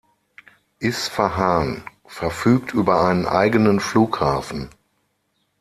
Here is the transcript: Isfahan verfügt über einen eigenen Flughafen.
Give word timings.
Isfahan 0.79 1.83
verfügt 2.07 2.73
über 2.73 3.03
einen 3.03 3.27
eigenen 3.27 3.79
Flughafen. 3.79 4.71